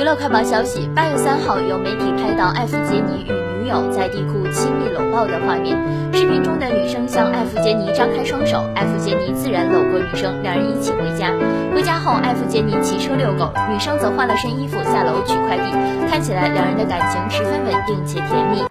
[0.00, 5.76] 娱乐快报消息八月三号有媒体拍到艾弗杰尼与女友在地库亲密搂抱的画面。
[6.14, 11.34] 视频中的女生向艾弗杰尼张开双手艾弗杰尼自然搂过女生两人一起回家。
[11.74, 15.70] 回家后艾弗杰尼骑车遛狗女生则换了身衣服下楼取快递。
[16.08, 18.69] 看起来两人的感情十分稳定且甜蜜。